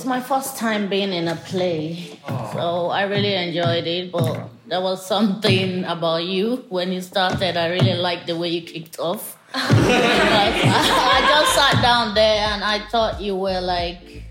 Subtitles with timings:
[0.00, 2.18] it's my first time being in a play,
[2.54, 4.10] so I really enjoyed it.
[4.10, 7.58] But there was something about you when you started.
[7.58, 9.36] I really liked the way you kicked off.
[9.54, 14.22] I just sat down there and I thought you were like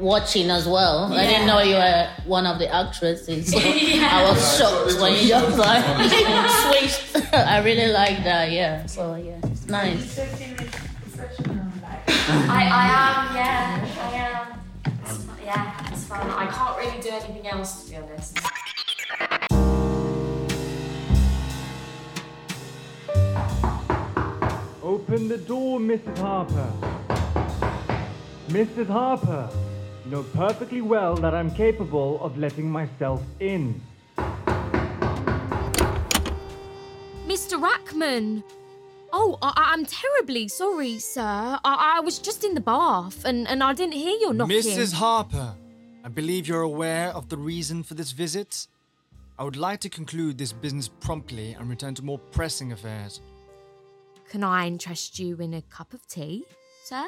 [0.00, 1.12] watching as well.
[1.12, 3.52] I didn't know you were one of the actresses.
[3.52, 5.84] So I was shocked when you just like
[7.14, 7.32] switched.
[7.32, 8.50] I really like that.
[8.50, 8.86] Yeah.
[8.86, 10.18] So yeah, it's nice.
[12.28, 13.85] I, I am, yeah,
[15.46, 16.28] yeah, it's fun.
[16.28, 18.38] I can't really do anything else, to be honest.
[24.82, 26.18] Open the door, Mrs.
[26.18, 26.72] Harper.
[28.48, 28.88] Mrs.
[28.88, 29.48] Harper,
[30.04, 33.80] you know perfectly well that I'm capable of letting myself in.
[37.26, 37.60] Mr.
[37.60, 38.42] Rachman!
[39.12, 41.22] Oh, I- I'm terribly sorry, sir.
[41.22, 44.56] I-, I was just in the bath and, and I didn't hear your knocking.
[44.56, 44.92] Mrs.
[44.94, 45.54] Harper,
[46.04, 48.66] I believe you're aware of the reason for this visit.
[49.38, 53.20] I would like to conclude this business promptly and return to more pressing affairs.
[54.30, 56.44] Can I interest you in a cup of tea,
[56.84, 57.04] sir?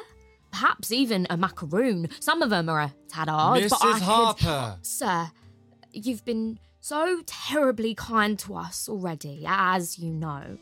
[0.51, 2.07] Perhaps even a macaroon.
[2.19, 3.93] Some of them are a tad hard, but I Mrs.
[3.93, 4.77] could- Harper!
[4.83, 5.31] Sir,
[5.91, 10.57] you've been so terribly kind to us already, as you know.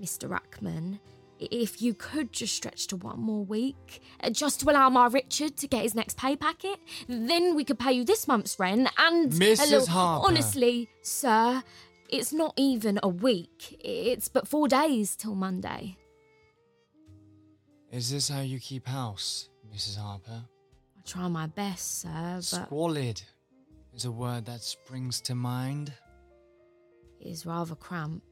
[0.00, 0.28] Mr.
[0.28, 0.98] Rachman,
[1.38, 5.56] if you could just stretch to one more week, uh, just to allow my Richard
[5.58, 9.32] to get his next pay packet, then we could pay you this month's rent and.
[9.32, 9.70] Mrs.
[9.70, 10.26] little- Harper.
[10.28, 11.62] Honestly, sir,
[12.08, 13.76] it's not even a week.
[13.80, 15.96] It's but four days till Monday.
[17.90, 19.96] Is this how you keep house, Mrs.
[19.98, 20.44] Harper?
[20.96, 23.20] I try my best, sir, but Squalid
[23.94, 25.92] is a word that springs to mind.
[27.20, 28.26] it is rather cramped.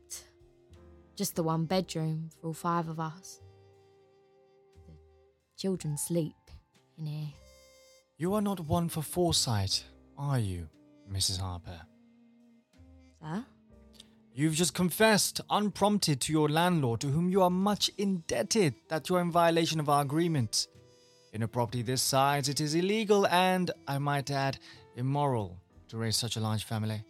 [1.20, 3.42] Just the one bedroom for all five of us.
[4.86, 4.94] The
[5.54, 6.32] children sleep
[6.96, 7.28] in here.
[8.16, 9.84] You are not one for foresight,
[10.16, 10.70] are you,
[11.12, 11.38] Mrs.
[11.38, 11.78] Harper?
[13.20, 13.44] Sir?
[14.32, 19.16] You've just confessed, unprompted, to your landlord, to whom you are much indebted, that you
[19.16, 20.68] are in violation of our agreement.
[21.34, 24.58] In a property this size, it is illegal and, I might add,
[24.96, 25.58] immoral
[25.88, 27.04] to raise such a large family.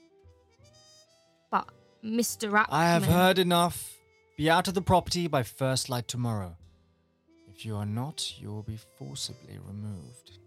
[1.48, 1.69] But
[2.04, 2.50] Mr.
[2.50, 2.66] Rachman.
[2.71, 3.98] I have heard enough.
[4.41, 6.56] Be out of the property by first light tomorrow.
[7.47, 10.39] If you are not, you will be forcibly removed.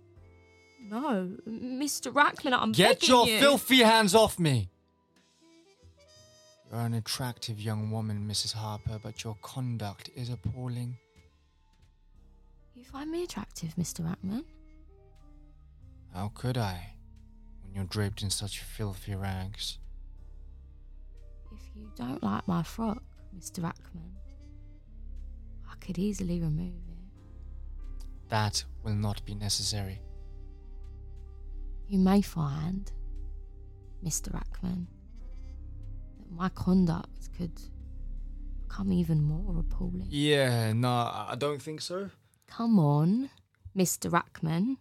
[0.81, 2.11] No, Mr.
[2.11, 3.39] Rachman, I'm Get begging your you.
[3.39, 4.71] filthy hands off me!
[6.71, 8.53] You're an attractive young woman, Mrs.
[8.53, 10.97] Harper, but your conduct is appalling.
[12.73, 13.99] You find me attractive, Mr.
[13.99, 14.43] Rachman?
[16.15, 16.95] How could I,
[17.61, 19.77] when you're draped in such filthy rags?
[21.51, 23.03] If you don't like my frock,
[23.37, 23.59] Mr.
[23.59, 24.11] Rachman,
[25.69, 28.05] I could easily remove it.
[28.29, 30.01] That will not be necessary.
[31.87, 32.91] You may find,
[34.03, 34.31] Mr.
[34.31, 34.87] Rachman,
[36.17, 37.59] that my conduct could
[38.61, 40.07] become even more appalling.
[40.09, 42.09] Yeah, no, I don't think so.
[42.47, 43.29] Come on,
[43.75, 44.09] Mr.
[44.09, 44.77] Rachman.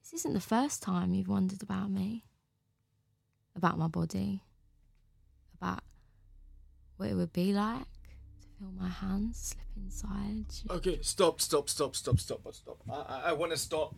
[0.00, 2.24] This isn't the first time you've wondered about me,
[3.56, 4.42] about my body,
[5.60, 5.80] about
[6.96, 10.46] what it would be like to feel my hands slip inside.
[10.64, 10.76] you.
[10.76, 12.78] Okay, stop, stop, stop, stop, stop, stop.
[12.90, 13.94] I, I, I want to stop.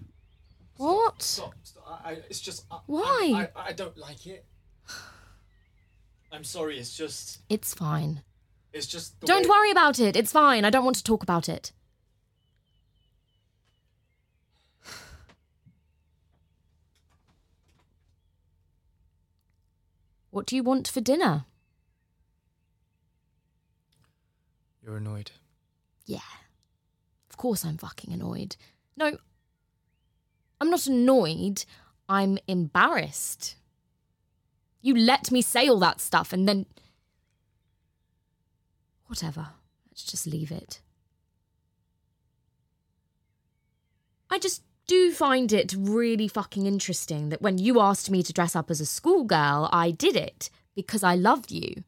[0.76, 1.22] What?
[1.22, 2.02] Stop, stop.
[2.04, 2.64] I, I, it's just.
[2.70, 3.48] I, Why?
[3.56, 4.44] I, I, I don't like it.
[6.32, 7.40] I'm sorry, it's just.
[7.48, 8.22] It's fine.
[8.72, 9.18] It's just.
[9.20, 10.16] Don't way- worry about it.
[10.16, 10.64] It's fine.
[10.64, 11.72] I don't want to talk about it.
[20.30, 21.46] What do you want for dinner?
[24.88, 25.32] You're annoyed.
[26.06, 26.20] Yeah.
[27.28, 28.56] Of course I'm fucking annoyed.
[28.96, 29.18] No,
[30.62, 31.66] I'm not annoyed.
[32.08, 33.56] I'm embarrassed.
[34.80, 36.64] You let me say all that stuff and then.
[39.08, 39.48] Whatever.
[39.90, 40.80] Let's just leave it.
[44.30, 48.56] I just do find it really fucking interesting that when you asked me to dress
[48.56, 51.84] up as a schoolgirl, I did it because I loved you.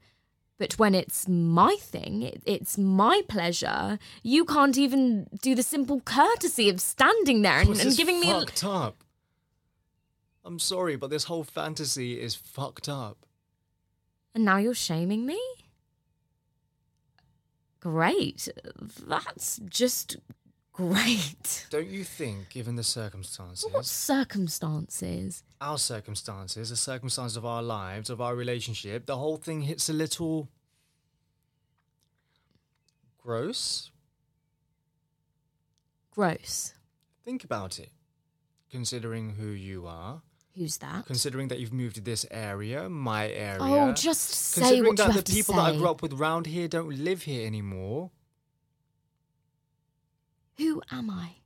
[0.60, 6.68] But when it's my thing, it's my pleasure, you can't even do the simple courtesy
[6.68, 8.30] of standing there and, and giving me.
[8.30, 9.02] a- fucked up.
[10.44, 13.24] I'm sorry, but this whole fantasy is fucked up.
[14.34, 15.40] And now you're shaming me?
[17.80, 18.46] Great.
[19.06, 20.18] That's just
[20.80, 21.66] great.
[21.70, 25.42] Don't you think, given the circumstances, What circumstances?
[25.60, 29.92] our circumstances, the circumstances of our lives, of our relationship, the whole thing hits a
[29.92, 30.48] little
[33.18, 33.90] gross?
[36.14, 36.74] Gross.
[37.24, 37.90] Think about it.
[38.70, 40.22] Considering who you are,
[40.56, 41.04] Who's that?
[41.06, 43.58] considering that you've moved to this area, my area.
[43.60, 46.02] Oh, just say considering what you that have the to people that I grew up
[46.02, 48.10] with round here don't live here anymore.
[50.58, 51.36] Who am I?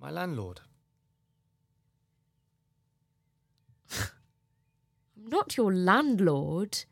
[0.00, 0.60] My landlord.
[3.96, 6.84] I'm not your landlord.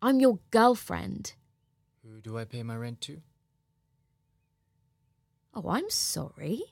[0.00, 1.34] I'm your girlfriend.
[2.04, 3.22] Who do I pay my rent to?
[5.54, 6.62] Oh, I'm sorry.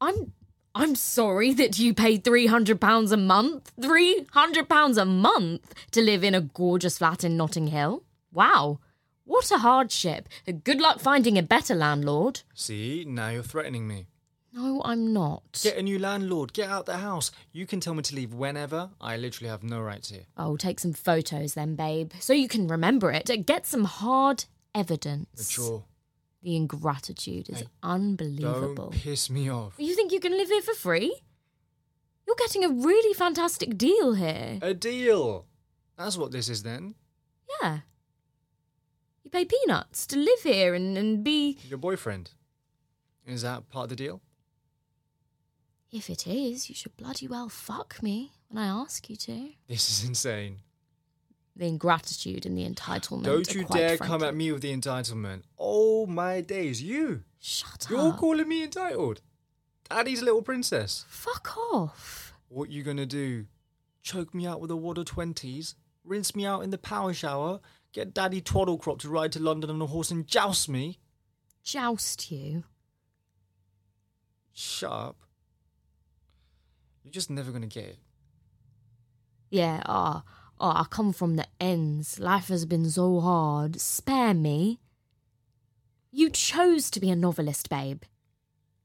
[0.00, 0.32] I'm
[0.74, 3.72] I'm sorry that you pay £300 a month.
[3.80, 8.04] £300 a month to live in a gorgeous flat in Notting Hill.
[8.32, 8.78] Wow.
[9.28, 10.26] What a hardship.
[10.64, 12.40] Good luck finding a better landlord.
[12.54, 14.06] See, now you're threatening me.
[14.54, 15.60] No, I'm not.
[15.62, 16.54] Get a new landlord.
[16.54, 17.30] Get out the house.
[17.52, 18.88] You can tell me to leave whenever.
[18.98, 20.24] I literally have no rights here.
[20.38, 23.30] Oh, take some photos then, babe, so you can remember it.
[23.44, 25.28] Get some hard evidence.
[25.36, 25.84] Mature.
[26.42, 28.90] The ingratitude is Hey, unbelievable.
[28.90, 29.74] Don't piss me off.
[29.76, 31.20] You think you can live here for free?
[32.26, 34.58] You're getting a really fantastic deal here.
[34.62, 35.44] A deal.
[35.98, 36.94] That's what this is then.
[37.60, 37.80] Yeah.
[39.28, 41.58] You pay peanuts to live here and, and be.
[41.68, 42.30] Your boyfriend.
[43.26, 44.22] Is that part of the deal?
[45.92, 49.50] If it is, you should bloody well fuck me when I ask you to.
[49.66, 50.60] This is insane.
[51.54, 53.24] The ingratitude and the entitlement.
[53.24, 55.42] Don't you dare come at me with the entitlement.
[55.58, 57.22] Oh my days, you.
[57.38, 57.90] Shut up.
[57.90, 59.20] You're calling me entitled.
[59.90, 61.04] Daddy's little princess.
[61.06, 62.32] Fuck off.
[62.48, 63.44] What you gonna do?
[64.02, 65.74] Choke me out with a wad of twenties?
[66.02, 67.60] Rinse me out in the power shower?
[67.92, 70.98] Get Daddy Twaddlecrop to ride to London on a horse and joust me?
[71.62, 72.64] Joust you.
[74.52, 75.16] Shut up.
[77.02, 77.98] You're just never gonna get it.
[79.50, 80.22] Yeah, ah,
[80.60, 82.18] oh, I come from the ends.
[82.18, 83.80] Life has been so hard.
[83.80, 84.80] Spare me.
[86.10, 88.02] You chose to be a novelist, babe.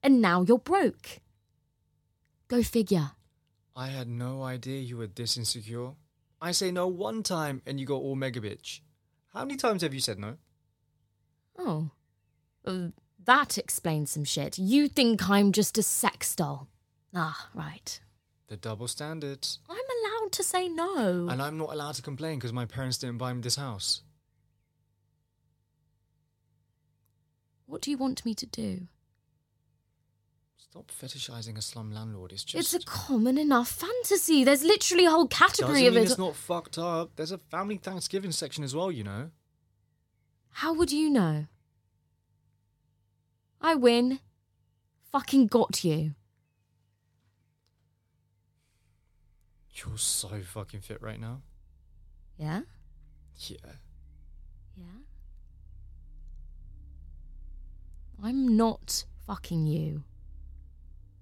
[0.01, 1.19] And now you're broke.
[2.47, 3.11] Go figure.
[3.75, 5.93] I had no idea you were this insecure.
[6.41, 8.81] I say no one time and you go all mega bitch.
[9.33, 10.37] How many times have you said no?
[11.57, 11.89] Oh.
[12.65, 12.89] Uh,
[13.25, 14.57] that explains some shit.
[14.57, 16.67] You think I'm just a sex doll.
[17.15, 17.99] Ah, right.
[18.47, 19.59] The double standards.
[19.69, 21.27] I'm allowed to say no.
[21.29, 24.03] And I'm not allowed to complain because my parents didn't buy me this house.
[27.65, 28.87] What do you want me to do?
[30.69, 32.31] Stop fetishizing a slum landlord.
[32.31, 32.73] It's just.
[32.73, 34.43] It's a common enough fantasy.
[34.43, 36.09] There's literally a whole category doesn't of mean it.
[36.09, 37.11] it's not fucked up.
[37.15, 39.29] There's a family Thanksgiving section as well, you know.
[40.49, 41.45] How would you know?
[43.61, 44.19] I win.
[45.11, 46.15] Fucking got you.
[49.75, 51.41] You're so fucking fit right now.
[52.37, 52.61] Yeah?
[53.37, 53.57] Yeah.
[54.75, 54.83] Yeah?
[58.23, 60.03] I'm not fucking you.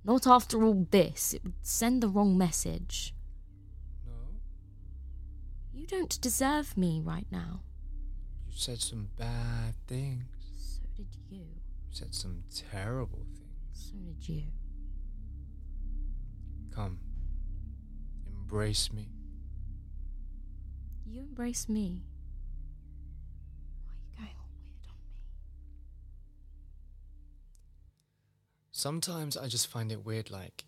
[0.03, 1.33] Not after all this.
[1.33, 3.13] It would send the wrong message.
[4.05, 4.13] No.
[5.73, 7.61] You don't deserve me right now.
[8.47, 10.25] You said some bad things.
[10.55, 11.37] So did you.
[11.39, 13.71] You said some terrible things.
[13.73, 14.43] So did you.
[16.73, 16.99] Come.
[18.27, 19.09] Embrace me.
[21.05, 22.01] You embrace me.
[28.81, 30.63] Sometimes I just find it weird, like,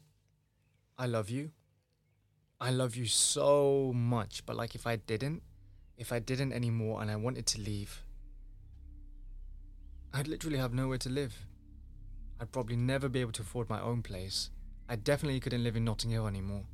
[1.00, 1.50] I love you.
[2.62, 5.42] I love you so much, but like, if I didn't,
[5.98, 8.04] if I didn't anymore and I wanted to leave,
[10.14, 11.48] I'd literally have nowhere to live.
[12.40, 14.52] I'd probably never be able to afford my own place.
[14.88, 16.66] I definitely couldn't live in Notting Hill anymore.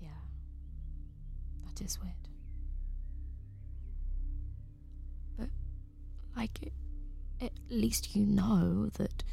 [0.00, 0.08] Yeah.
[1.68, 2.14] That is weird.
[5.38, 5.50] But,
[6.36, 6.72] like, it,
[7.42, 9.24] at least you know that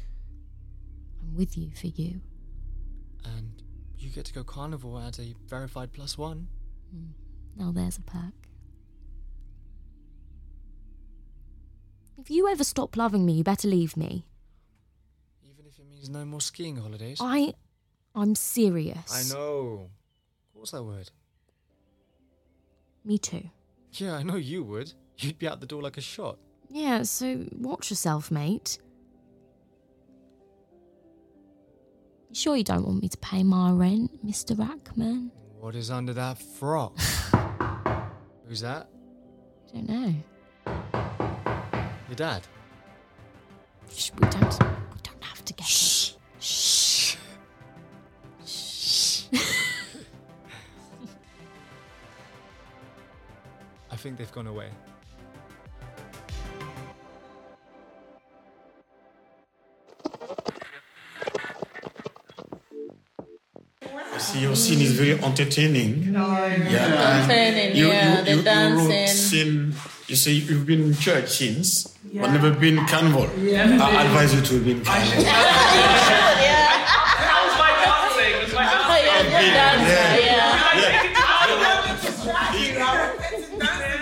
[1.22, 2.20] I'm with you for you.
[3.24, 3.62] And
[3.96, 6.48] you get to go carnival as a verified plus one.
[6.90, 7.12] Hmm.
[7.56, 8.34] Now there's a perk.
[12.18, 14.26] If you ever stop loving me, you better leave me.
[15.42, 17.18] Even if it means no more skiing holidays.
[17.20, 17.54] I.
[18.14, 19.10] I'm serious.
[19.10, 19.88] I know.
[20.48, 21.10] Of course I would.
[23.04, 23.48] Me too.
[23.92, 24.92] Yeah, I know you would.
[25.18, 26.38] You'd be out the door like a shot.
[26.72, 28.78] Yeah, so watch yourself, mate.
[32.28, 34.54] You sure you don't want me to pay my rent, Mr.
[34.56, 35.30] Rachman?
[35.58, 36.96] What is under that frock?
[38.46, 38.88] Who's that?
[39.68, 40.14] I don't know.
[42.08, 42.46] Your dad?
[43.92, 44.62] Shh, we don't.
[44.62, 45.66] We don't have to get.
[45.66, 46.12] Shh.
[46.40, 47.16] Shh.
[53.90, 54.70] I think they've gone away.
[64.40, 66.12] Your scene is very entertaining.
[66.14, 68.42] Yeah, Entertaining, you, yeah, you, the you, you
[68.88, 69.74] wrote scene.
[70.08, 73.24] You say you've been in church since, but never been carnival.
[73.24, 75.24] I advise you to be in carnival.
[77.20, 78.32] That was my dancing.
[78.34, 79.04] It was my Oh, dancing.
[79.06, 81.10] yeah, good dancer, yeah.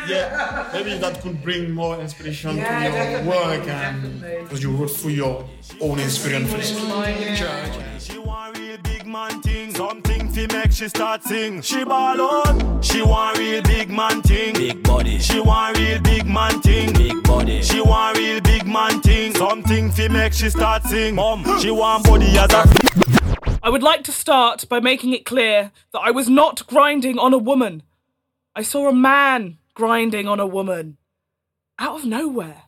[0.08, 5.12] yeah, maybe that could bring more inspiration to your work, and because you wrote through
[5.12, 5.44] your
[5.80, 6.70] own experiences.
[6.70, 8.47] She want real big
[9.08, 9.74] man thing.
[9.74, 11.62] Something fi make she start sing.
[11.62, 12.84] She ball out.
[12.84, 14.54] She want real big man thing.
[14.54, 15.18] Big body.
[15.18, 16.92] She want real big man thing.
[16.92, 17.62] Big body.
[17.62, 19.34] She want real big man thing.
[19.34, 21.14] Something fi make she start sing.
[21.14, 23.58] Mom, she want body as a.
[23.62, 27.32] I would like to start by making it clear that I was not grinding on
[27.32, 27.82] a woman.
[28.54, 30.98] I saw a man grinding on a woman.
[31.78, 32.64] Out of nowhere.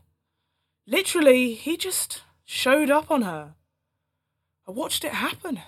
[0.87, 3.55] Literally, he just showed up on her.
[4.67, 5.61] I watched it happen.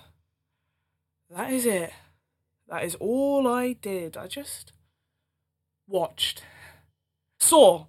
[1.34, 1.92] That is it.
[2.68, 4.16] That is all I did.
[4.16, 4.72] I just
[5.86, 6.42] watched.
[7.38, 7.86] Saw.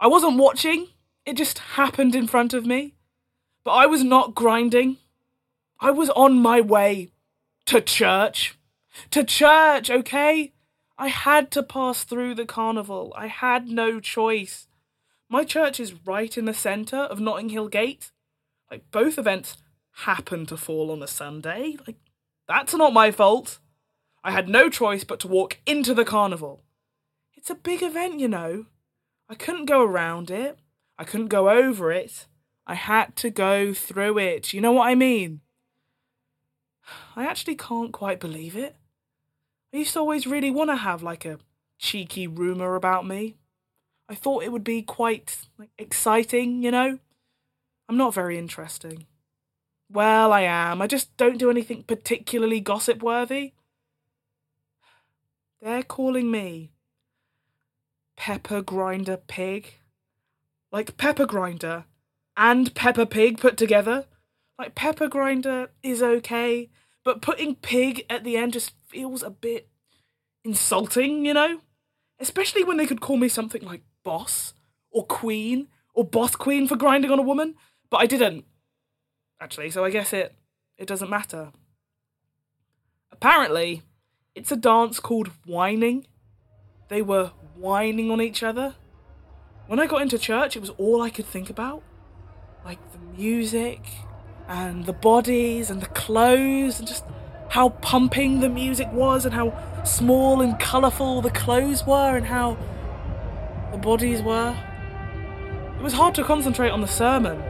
[0.00, 0.88] I wasn't watching,
[1.24, 2.94] it just happened in front of me.
[3.62, 4.96] But I was not grinding.
[5.78, 7.10] I was on my way
[7.66, 8.58] to church.
[9.10, 10.52] To church, okay?
[10.98, 13.12] I had to pass through the carnival.
[13.16, 14.66] I had no choice.
[15.28, 18.10] My church is right in the centre of Notting Hill Gate.
[18.70, 19.58] Like, both events
[19.92, 21.76] happen to fall on a Sunday.
[21.86, 21.96] Like,
[22.50, 23.60] that's not my fault.
[24.24, 26.64] I had no choice but to walk into the carnival.
[27.36, 28.66] It's a big event, you know.
[29.28, 30.58] I couldn't go around it.
[30.98, 32.26] I couldn't go over it.
[32.66, 34.52] I had to go through it.
[34.52, 35.42] You know what I mean?
[37.14, 38.74] I actually can't quite believe it.
[39.72, 41.38] I used to always really want to have like a
[41.78, 43.36] cheeky rumour about me.
[44.08, 46.98] I thought it would be quite like, exciting, you know?
[47.88, 49.06] I'm not very interesting.
[49.92, 50.80] Well, I am.
[50.80, 53.54] I just don't do anything particularly gossip worthy.
[55.60, 56.70] They're calling me
[58.16, 59.74] Pepper Grinder Pig.
[60.70, 61.86] Like Pepper Grinder
[62.36, 64.06] and Peppa Pig put together.
[64.56, 66.70] Like Pepper Grinder is okay,
[67.02, 69.68] but putting pig at the end just feels a bit
[70.44, 71.62] insulting, you know?
[72.20, 74.54] Especially when they could call me something like boss
[74.92, 77.56] or queen or boss queen for grinding on a woman,
[77.90, 78.44] but I didn't.
[79.40, 80.34] Actually, so I guess it
[80.76, 81.52] it doesn't matter.
[83.10, 83.82] Apparently,
[84.34, 86.06] it's a dance called whining.
[86.88, 88.74] They were whining on each other.
[89.66, 91.82] When I got into church, it was all I could think about.
[92.64, 93.82] Like the music
[94.48, 97.04] and the bodies and the clothes and just
[97.48, 102.56] how pumping the music was and how small and colourful the clothes were and how
[103.72, 104.56] the bodies were.
[105.78, 107.42] It was hard to concentrate on the sermon.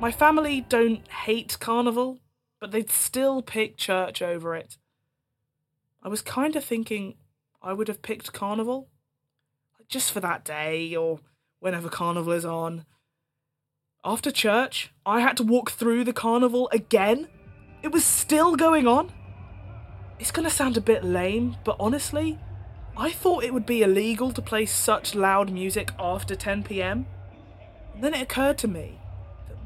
[0.00, 2.20] My family don't hate carnival,
[2.58, 4.78] but they'd still pick church over it.
[6.02, 7.16] I was kind of thinking
[7.62, 8.88] I would have picked carnival,
[9.88, 11.20] just for that day or
[11.58, 12.86] whenever carnival is on.
[14.02, 17.28] After church, I had to walk through the carnival again.
[17.82, 19.12] It was still going on.
[20.18, 22.38] It's gonna sound a bit lame, but honestly,
[22.96, 27.04] I thought it would be illegal to play such loud music after 10 pm.
[28.00, 28.99] Then it occurred to me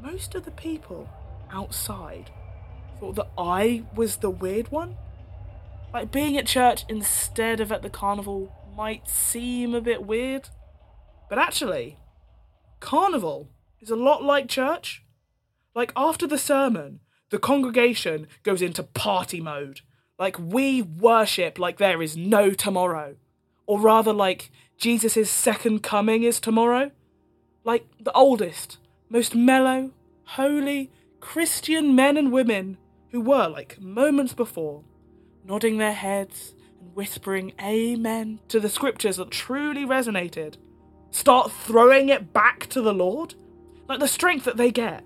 [0.05, 1.09] most of the people
[1.51, 2.29] outside
[2.99, 4.95] thought that I was the weird one.
[5.93, 10.49] Like being at church instead of at the carnival might seem a bit weird,
[11.27, 11.97] but actually,
[12.79, 13.49] carnival
[13.81, 15.03] is a lot like church.
[15.73, 16.99] Like after the sermon,
[17.31, 19.81] the congregation goes into party mode.
[20.19, 23.15] Like we worship like there is no tomorrow.
[23.65, 26.91] Or rather, like Jesus' second coming is tomorrow.
[27.63, 28.77] Like the oldest,
[29.09, 29.91] most mellow,
[30.25, 32.77] holy, Christian men and women
[33.09, 34.83] who were, like moments before,
[35.43, 40.57] nodding their heads and whispering amen to the scriptures that truly resonated,
[41.11, 43.35] start throwing it back to the Lord.
[43.87, 45.03] Like the strength that they get.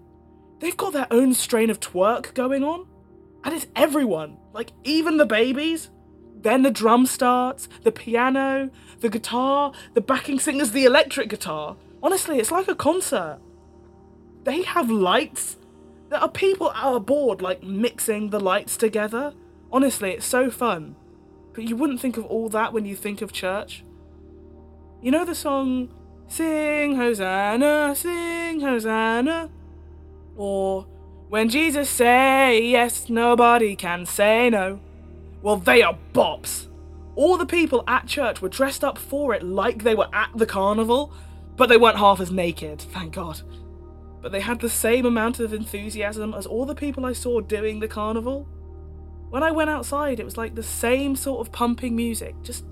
[0.59, 2.87] They've got their own strain of twerk going on.
[3.43, 5.89] And it's everyone, like even the babies.
[6.41, 8.69] Then the drum starts, the piano,
[9.01, 11.75] the guitar, the backing singers, the electric guitar.
[12.01, 13.39] Honestly, it's like a concert.
[14.49, 15.57] They have lights.
[16.09, 19.35] There are people out aboard, like mixing the lights together.
[19.71, 20.95] Honestly, it's so fun.
[21.53, 23.83] But you wouldn't think of all that when you think of church.
[25.03, 25.93] You know the song
[26.27, 29.51] Sing Hosanna, sing Hosanna?
[30.35, 30.87] Or
[31.27, 34.79] when Jesus say yes, nobody can say no.
[35.43, 36.69] Well, they are bops.
[37.15, 40.47] All the people at church were dressed up for it like they were at the
[40.47, 41.13] carnival,
[41.55, 43.43] but they weren't half as naked, thank God.
[44.21, 47.79] But they had the same amount of enthusiasm as all the people I saw doing
[47.79, 48.47] the carnival.
[49.29, 52.65] When I went outside, it was like the same sort of pumping music, just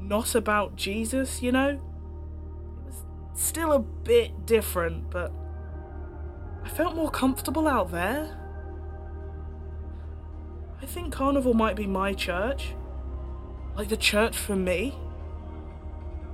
[0.00, 1.68] not about Jesus, you know?
[1.68, 5.32] It was still a bit different, but
[6.64, 8.36] I felt more comfortable out there.
[10.82, 12.74] I think Carnival might be my church.
[13.76, 14.94] Like the church for me.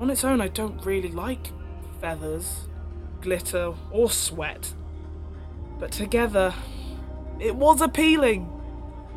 [0.00, 1.49] On its own, I don't really like
[2.00, 2.68] feathers,
[3.25, 4.75] glitter, or sweat.
[5.78, 6.54] But together,
[7.40, 8.50] it was appealing.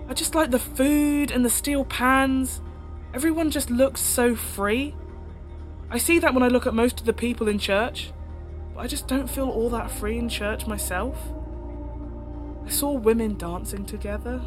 [0.10, 2.62] I just like the food and the steel pans.
[3.14, 4.96] Everyone just looks so free.
[5.92, 8.12] I see that when I look at most of the people in church,
[8.74, 11.18] but I just don't feel all that free in church myself.
[12.66, 14.42] I saw women dancing together.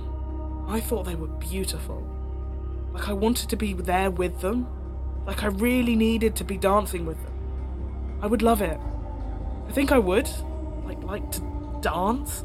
[0.66, 2.02] I thought they were beautiful.
[2.92, 4.66] Like I wanted to be there with them.
[5.26, 7.34] Like I really needed to be dancing with them.
[8.22, 8.80] I would love it.
[9.70, 10.28] I think I would.
[10.84, 11.40] Like like to
[11.80, 12.42] dance.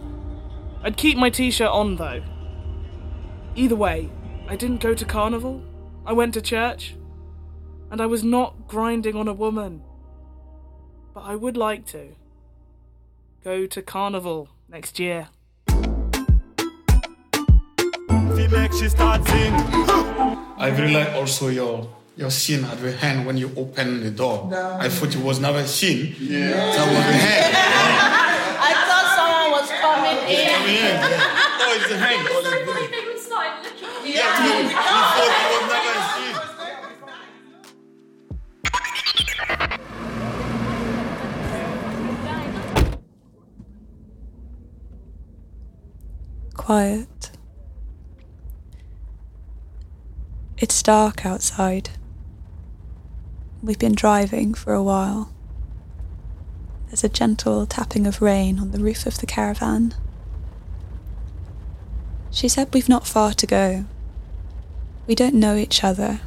[0.84, 2.22] I'd keep my t-shirt on though.
[3.56, 4.12] Either way,
[4.48, 5.64] I didn't go to carnival.
[6.06, 6.96] I went to church.
[7.90, 9.82] And I was not grinding on a woman.
[11.16, 12.10] But I would like to.
[13.44, 15.30] Go to carnival next year.
[15.68, 15.98] Fi
[18.52, 19.54] make she start sing.
[20.58, 24.50] I really like also your your scene at the hand when you open the door.
[24.54, 26.16] I thought it was never scene.
[26.20, 26.50] Yeah.
[26.50, 27.56] That was the hand.
[28.70, 30.60] I thought someone was coming I in.
[30.66, 30.96] mean,
[31.60, 32.28] oh, it's the hand.
[32.30, 32.92] Oh, So that's funny good.
[32.94, 34.14] they would start looking.
[34.16, 37.36] Yeah, we we thought it was never a.
[46.56, 47.32] Quiet.
[50.58, 51.90] It's dark outside.
[53.66, 55.32] We've been driving for a while.
[56.86, 59.96] There's a gentle tapping of rain on the roof of the caravan.
[62.30, 63.86] She said we've not far to go.
[65.08, 66.22] We don't know each other,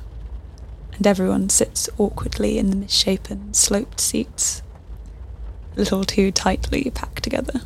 [0.94, 4.60] and everyone sits awkwardly in the misshapen, sloped seats,
[5.76, 7.60] a little too tightly packed together.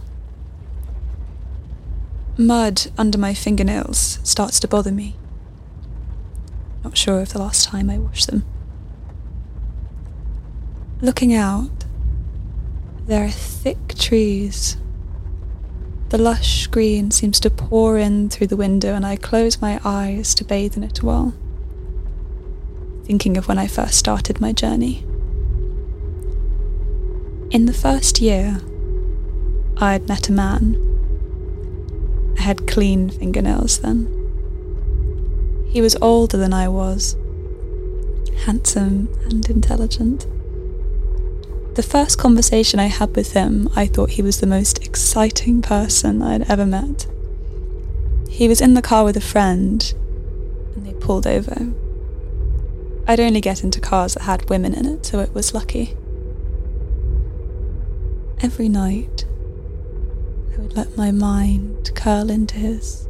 [2.36, 5.16] Mud under my fingernails starts to bother me.
[6.84, 8.44] Not sure of the last time I washed them.
[11.02, 11.84] Looking out,
[13.06, 14.76] there are thick trees.
[16.10, 20.32] The lush green seems to pour in through the window, and I close my eyes
[20.36, 21.34] to bathe in it while,
[23.02, 25.04] thinking of when I first started my journey.
[27.50, 28.60] In the first year,
[29.78, 30.76] I had met a man.
[32.38, 34.06] I had clean fingernails then.
[35.68, 37.16] He was older than I was,
[38.44, 40.28] handsome and intelligent.
[41.74, 46.20] The first conversation I had with him, I thought he was the most exciting person
[46.20, 47.06] I'd ever met.
[48.28, 49.94] He was in the car with a friend,
[50.74, 51.72] and they pulled over.
[53.06, 55.96] I'd only get into cars that had women in it, so it was lucky.
[58.42, 59.24] Every night,
[60.54, 63.08] I would let my mind curl into his.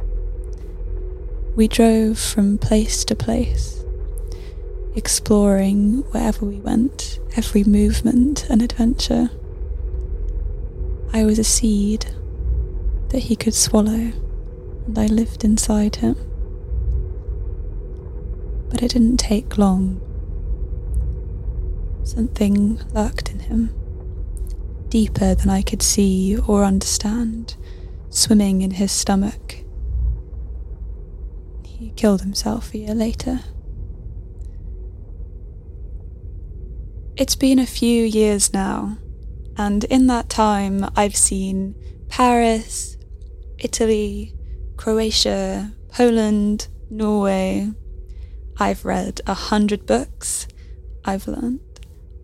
[1.57, 3.83] We drove from place to place,
[4.95, 9.29] exploring wherever we went, every movement an adventure.
[11.11, 12.05] I was a seed
[13.09, 14.11] that he could swallow,
[14.87, 16.15] and I lived inside him.
[18.69, 20.01] But it didn't take long.
[22.03, 23.73] Something lurked in him,
[24.89, 27.55] deeper than I could see or understand,
[28.09, 29.57] swimming in his stomach.
[31.65, 33.39] He killed himself a year later.
[37.15, 38.97] It's been a few years now,
[39.55, 41.75] and in that time I've seen
[42.09, 42.97] Paris,
[43.59, 44.33] Italy,
[44.77, 47.71] Croatia, Poland, Norway.
[48.57, 50.47] I've read a hundred books.
[51.05, 51.59] I've learned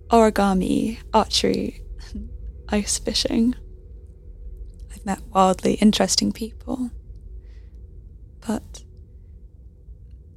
[0.09, 1.83] origami, archery,
[2.69, 3.53] ice fishing.
[4.91, 6.89] I've met wildly interesting people.
[8.47, 8.83] But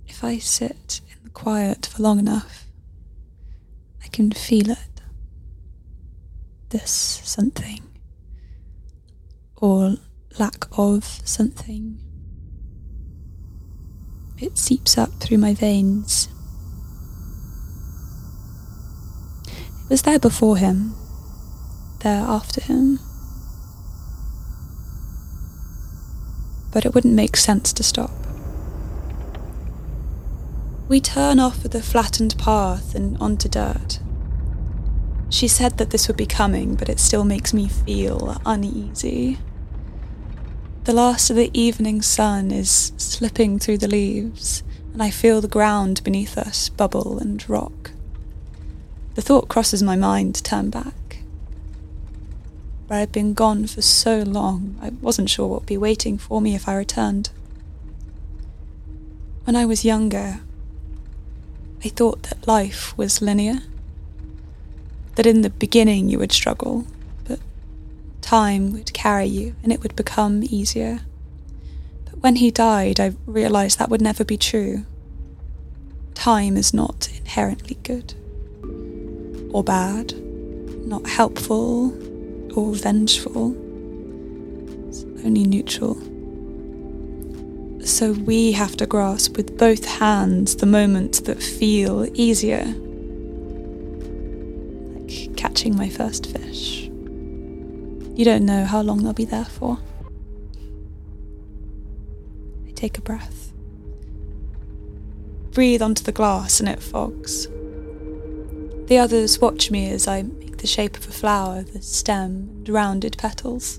[0.06, 2.61] if I sit in the quiet for long enough,
[4.12, 5.00] can feel it.
[6.68, 6.90] This
[7.24, 7.82] something.
[9.56, 9.96] Or
[10.38, 11.98] lack of something.
[14.38, 16.28] It seeps up through my veins.
[19.46, 20.94] It was there before him,
[22.00, 22.98] there after him.
[26.72, 28.10] But it wouldn't make sense to stop.
[30.88, 34.00] We turn off the flattened path and onto dirt.
[35.32, 39.38] She said that this would be coming, but it still makes me feel uneasy.
[40.84, 45.48] The last of the evening sun is slipping through the leaves, and I feel the
[45.48, 47.92] ground beneath us bubble and rock.
[49.14, 51.22] The thought crosses my mind to turn back.
[52.86, 56.42] But I'd been gone for so long, I wasn't sure what would be waiting for
[56.42, 57.30] me if I returned.
[59.44, 60.40] When I was younger,
[61.82, 63.62] I thought that life was linear.
[65.16, 66.86] That in the beginning you would struggle,
[67.24, 67.38] but
[68.20, 71.00] time would carry you and it would become easier.
[72.06, 74.86] But when he died, I realised that would never be true.
[76.14, 78.14] Time is not inherently good
[79.52, 80.14] or bad,
[80.86, 81.92] not helpful
[82.56, 83.52] or vengeful.
[84.88, 85.96] It's only neutral.
[87.84, 92.74] So we have to grasp with both hands the moments that feel easier.
[95.62, 96.88] Catching my first fish.
[96.88, 99.78] You don't know how long they'll be there for.
[102.66, 103.52] I take a breath.
[105.52, 107.46] Breathe onto the glass and it fogs.
[108.88, 112.68] The others watch me as I make the shape of a flower, the stem and
[112.68, 113.78] rounded petals.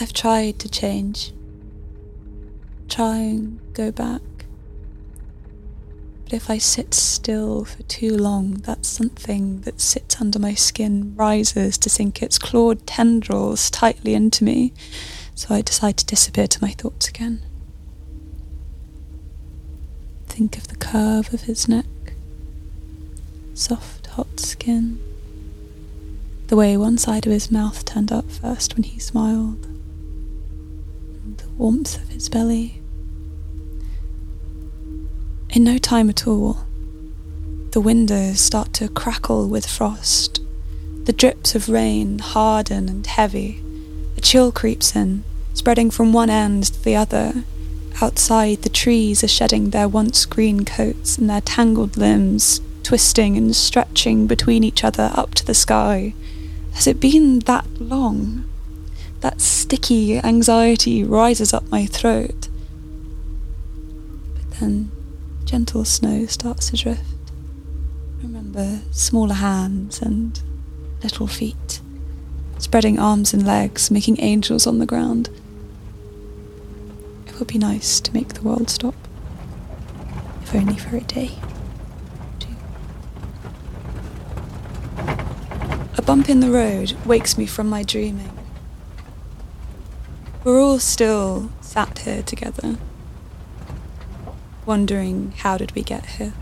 [0.00, 1.34] I've tried to change
[2.88, 4.22] try and go back.
[6.28, 11.14] But if I sit still for too long, that something that sits under my skin
[11.16, 14.74] rises to sink its clawed tendrils tightly into me,
[15.34, 17.40] so I decide to disappear to my thoughts again.
[20.26, 21.86] Think of the curve of his neck,
[23.54, 25.00] soft, hot skin,
[26.48, 29.62] the way one side of his mouth turned up first when he smiled,
[31.38, 32.77] the warmth of his belly
[35.50, 36.64] in no time at all,
[37.70, 40.40] the windows start to crackle with frost.
[41.04, 43.62] The drips of rain harden and heavy.
[44.16, 47.44] A chill creeps in, spreading from one end to the other.
[48.00, 53.56] Outside, the trees are shedding their once green coats and their tangled limbs, twisting and
[53.56, 56.14] stretching between each other up to the sky.
[56.72, 58.44] Has it been that long?
[59.20, 62.48] That sticky anxiety rises up my throat.
[64.34, 64.90] But then
[65.48, 67.02] gentle snow starts to drift.
[68.18, 70.38] I remember smaller hands and
[71.02, 71.80] little feet,
[72.58, 75.30] spreading arms and legs, making angels on the ground.
[77.26, 78.94] It would be nice to make the world stop,
[80.42, 81.30] if only for a day.
[85.96, 88.36] A bump in the road wakes me from my dreaming.
[90.44, 92.76] We're all still sat here together
[94.68, 96.34] wondering how did we get here?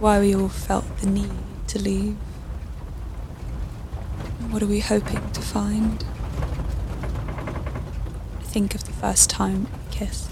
[0.00, 1.30] Why we all felt the need
[1.66, 2.16] to leave?
[4.48, 6.02] What are we hoping to find?
[8.40, 10.30] I think of the first time we kissed.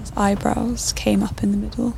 [0.00, 1.96] His eyebrows came up in the middle.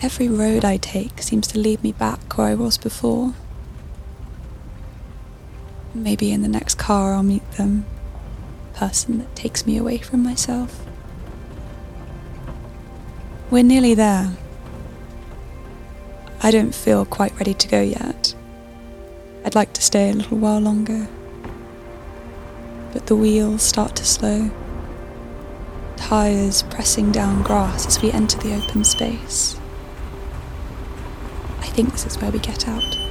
[0.00, 3.34] Every road I take seems to lead me back where I was before.
[5.92, 7.84] Maybe in the next car I'll meet them
[8.78, 10.86] person that takes me away from myself.
[13.50, 14.30] We're nearly there.
[16.40, 18.36] I don't feel quite ready to go yet.
[19.44, 21.08] I'd like to stay a little while longer.
[22.92, 24.50] But the wheels start to slow,
[25.96, 29.58] tyres pressing down grass as we enter the open space.
[31.58, 33.07] I think this is where we get out.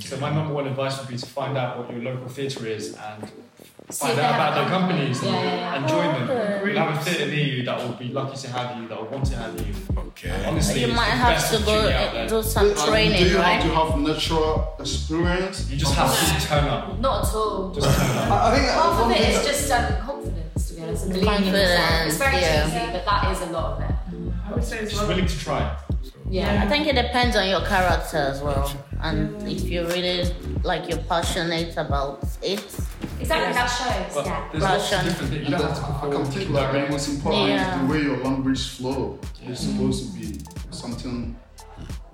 [0.00, 2.94] So my number one advice would be to find out what your local theatre is
[2.94, 3.30] and
[3.90, 5.74] find out about have their companies Yeah, and, yeah, yeah.
[5.76, 6.30] and join them.
[6.30, 6.66] Okay.
[6.72, 9.08] You'll have a theatre near you that will be lucky to have you, that will
[9.08, 9.74] want to have you.
[9.98, 10.44] Okay.
[10.46, 12.42] Honestly, You might have to go opportunity out and there.
[12.42, 13.60] do some And do you right?
[13.60, 15.70] have to have natural experience?
[15.70, 16.98] You just have to turn up.
[16.98, 17.72] Not at all.
[17.74, 18.30] Just turn up.
[18.30, 21.12] I I think Half of it thing that- just um, confidence, to be honest, and
[21.12, 21.78] believing in yourself.
[21.80, 22.64] Confidence, It's very yeah.
[22.64, 23.94] cheesy, but that is a lot of it.
[24.48, 25.76] I would say as Just willing to try.
[26.30, 26.62] Yeah.
[26.64, 28.70] I think it depends on your character as well.
[29.04, 32.64] And if you really like you're passionate about it.
[33.20, 34.14] Exactly, that shows.
[34.14, 34.48] But yeah.
[34.50, 35.08] there's lots of Passion.
[35.08, 35.48] different things.
[35.48, 37.74] You And don't that, have to I perform can think like the most important Yeah.
[37.74, 39.18] is the way your language flow.
[39.42, 39.72] It's mm.
[39.72, 40.40] supposed to be
[40.70, 41.36] something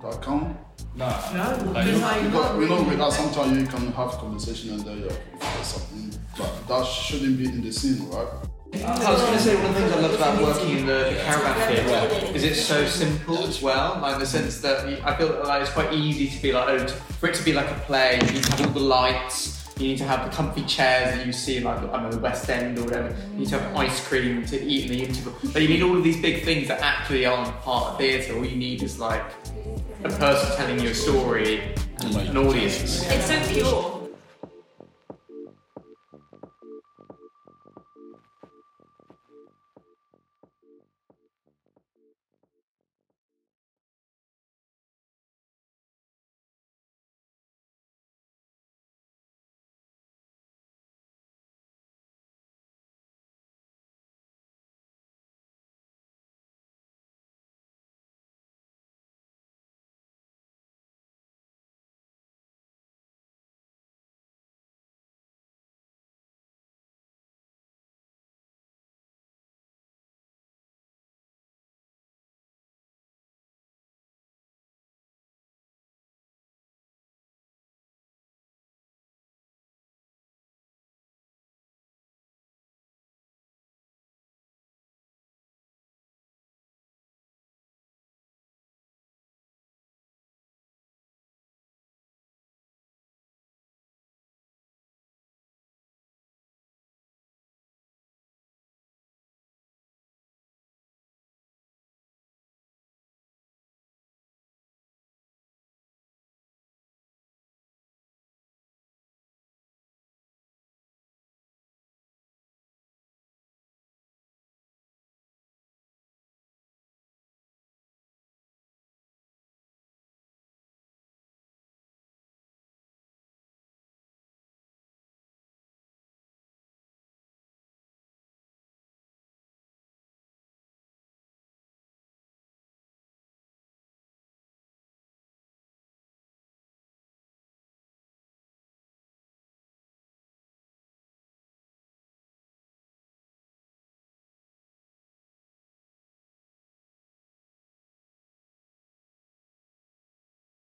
[0.03, 0.57] that count.
[0.95, 1.71] No, no.
[1.71, 6.19] Like, like, you we know that sometimes you can have conversation and then you're something,
[6.37, 8.27] but that shouldn't be in the scene, right?
[8.73, 11.11] I was going to say one of the things I love about working in the,
[11.11, 13.99] the caravan theatre is it's so simple as well.
[14.01, 16.87] Like in the sense that I feel like it's quite easy to be like, oh,
[16.87, 19.87] for it to be like a play, you need to have all the lights, you
[19.87, 22.19] need to have the comfy chairs that you see in like I don't know the
[22.19, 23.15] West End or whatever.
[23.33, 25.33] You need to have ice cream to eat in the interval.
[25.51, 28.37] But you need all of these big things that actually aren't part of theatre.
[28.37, 29.23] All you need is like
[30.03, 31.61] a person telling you a story
[31.99, 33.05] and an audience.
[33.07, 34.00] It's so pure.